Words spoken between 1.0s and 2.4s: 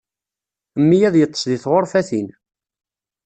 ad yeṭṭes deg tɣurfatin.